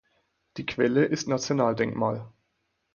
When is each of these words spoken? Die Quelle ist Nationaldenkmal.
Die 0.57 0.65
Quelle 0.65 1.05
ist 1.05 1.27
Nationaldenkmal. 1.27 2.27